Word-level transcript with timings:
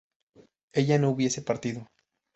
ella 0.73 0.97
no 0.97 1.11
hubiese 1.11 1.43
partido 1.43 1.85